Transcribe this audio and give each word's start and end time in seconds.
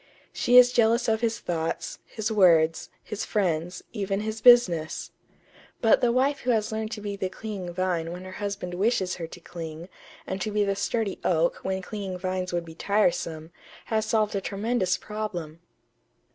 She 0.33 0.57
is 0.57 0.73
jealous 0.73 1.07
of 1.07 1.21
his 1.21 1.37
thoughts, 1.37 1.99
his 2.07 2.31
words, 2.31 2.89
his 3.03 3.23
friends, 3.23 3.83
even 3.93 4.21
his 4.21 4.41
business.... 4.41 5.11
But 5.79 6.01
the 6.01 6.11
wife 6.11 6.39
who 6.39 6.49
has 6.49 6.71
learned 6.71 6.89
to 6.93 7.01
be 7.01 7.15
the 7.15 7.29
clinging 7.29 7.71
vine 7.71 8.11
when 8.11 8.25
her 8.25 8.31
husband 8.41 8.73
wishes 8.73 9.17
her 9.17 9.27
to 9.27 9.39
cling, 9.39 9.89
and 10.25 10.41
to 10.41 10.49
be 10.49 10.63
the 10.63 10.75
sturdy 10.75 11.19
oak 11.23 11.59
when 11.61 11.83
clinging 11.83 12.17
vines 12.17 12.51
would 12.51 12.65
be 12.65 12.73
tiresome, 12.73 13.51
has 13.85 14.07
solved 14.07 14.33
a 14.35 14.41
tremendous 14.41 14.97
problem." 14.97 15.59